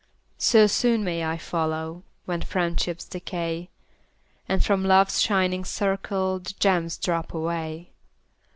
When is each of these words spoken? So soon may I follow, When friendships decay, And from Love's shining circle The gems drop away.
So 0.39 0.65
soon 0.65 1.03
may 1.03 1.23
I 1.23 1.37
follow, 1.37 2.01
When 2.25 2.41
friendships 2.41 3.05
decay, 3.05 3.69
And 4.49 4.65
from 4.65 4.83
Love's 4.83 5.21
shining 5.21 5.63
circle 5.63 6.39
The 6.39 6.55
gems 6.59 6.97
drop 6.97 7.35
away. 7.35 7.91